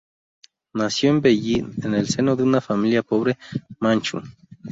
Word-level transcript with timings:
Nació 0.73 1.11
en 1.11 1.21
Beijing 1.21 1.73
en 1.83 1.93
el 1.93 2.07
seno 2.09 2.35
de 2.35 2.41
una 2.41 2.59
familia 2.59 3.03
pobre 3.03 3.37
manchú. 3.79 4.19